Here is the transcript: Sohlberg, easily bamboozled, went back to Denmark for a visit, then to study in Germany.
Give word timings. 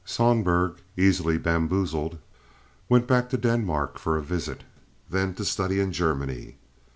Sohlberg, 0.03 0.77
easily 0.97 1.37
bamboozled, 1.37 2.17
went 2.89 3.05
back 3.05 3.29
to 3.29 3.37
Denmark 3.37 3.99
for 3.99 4.17
a 4.17 4.23
visit, 4.23 4.63
then 5.11 5.35
to 5.35 5.45
study 5.45 5.79
in 5.79 5.91
Germany. 5.93 6.57